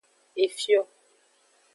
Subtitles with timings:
[0.47, 0.79] Efio.